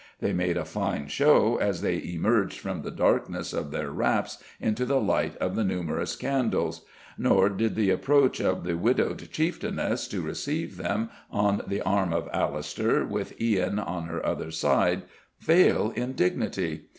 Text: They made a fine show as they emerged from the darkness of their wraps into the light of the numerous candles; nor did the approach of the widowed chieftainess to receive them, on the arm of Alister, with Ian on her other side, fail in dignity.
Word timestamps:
They 0.19 0.33
made 0.33 0.57
a 0.57 0.65
fine 0.65 1.09
show 1.09 1.57
as 1.57 1.81
they 1.83 2.01
emerged 2.03 2.57
from 2.57 2.81
the 2.81 2.89
darkness 2.89 3.53
of 3.53 3.69
their 3.69 3.91
wraps 3.91 4.39
into 4.59 4.83
the 4.83 4.99
light 4.99 5.35
of 5.37 5.55
the 5.55 5.63
numerous 5.63 6.15
candles; 6.15 6.81
nor 7.19 7.49
did 7.49 7.75
the 7.75 7.91
approach 7.91 8.39
of 8.39 8.63
the 8.63 8.75
widowed 8.75 9.29
chieftainess 9.31 10.07
to 10.07 10.21
receive 10.23 10.77
them, 10.77 11.11
on 11.29 11.61
the 11.67 11.83
arm 11.83 12.13
of 12.13 12.27
Alister, 12.33 13.05
with 13.05 13.39
Ian 13.39 13.77
on 13.77 14.05
her 14.05 14.25
other 14.25 14.49
side, 14.49 15.03
fail 15.37 15.93
in 15.95 16.13
dignity. 16.13 16.87